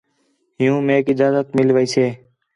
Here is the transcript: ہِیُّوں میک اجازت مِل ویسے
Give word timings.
ہِیُّوں 0.57 0.81
میک 0.87 1.05
اجازت 1.13 1.47
مِل 1.55 1.69
ویسے 1.75 2.05